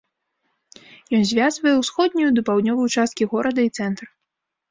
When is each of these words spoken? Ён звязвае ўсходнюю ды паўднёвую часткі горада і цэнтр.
Ён 1.17 1.21
звязвае 1.31 1.73
ўсходнюю 1.81 2.29
ды 2.37 2.41
паўднёвую 2.49 2.87
часткі 3.01 3.23
горада 3.35 3.61
і 3.67 3.73
цэнтр. 3.81 4.05